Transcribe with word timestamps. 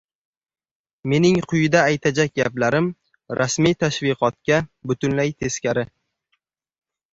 Mening 1.11 1.35
quyida 1.51 1.83
aytajak 1.89 2.33
gaplarim, 2.41 2.89
rasmiy 3.41 3.77
tashviqotga 3.85 4.61
butunlay 4.93 5.33
teskari. 5.45 5.89